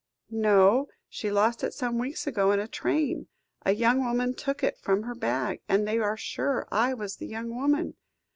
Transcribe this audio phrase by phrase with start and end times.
[0.33, 3.27] "No; she lost it some weeks ago in a train.
[3.67, 7.27] A young woman took it from her bag; and they are sure I was the
[7.27, 7.93] young woman.